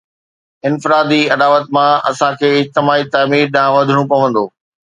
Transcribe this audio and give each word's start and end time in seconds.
انفرادي 0.67 1.21
اڏاوت 1.33 1.65
مان 1.75 1.91
اسان 2.09 2.31
کي 2.39 2.47
اجتماعي 2.61 3.03
تعمير 3.13 3.45
ڏانهن 3.55 3.73
وڌڻو 3.77 4.03
پوندو. 4.11 4.43